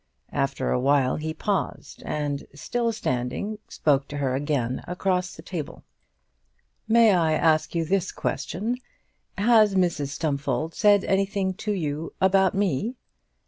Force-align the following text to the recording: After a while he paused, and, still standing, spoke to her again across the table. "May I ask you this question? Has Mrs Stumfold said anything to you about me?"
After 0.33 0.71
a 0.71 0.79
while 0.79 1.17
he 1.17 1.31
paused, 1.31 2.01
and, 2.07 2.47
still 2.55 2.91
standing, 2.91 3.59
spoke 3.69 4.07
to 4.07 4.17
her 4.17 4.33
again 4.33 4.83
across 4.87 5.35
the 5.35 5.43
table. 5.43 5.83
"May 6.87 7.13
I 7.13 7.33
ask 7.33 7.75
you 7.75 7.85
this 7.85 8.11
question? 8.11 8.77
Has 9.37 9.75
Mrs 9.75 10.07
Stumfold 10.07 10.73
said 10.73 11.03
anything 11.03 11.53
to 11.61 11.71
you 11.71 12.13
about 12.19 12.55
me?" 12.55 12.95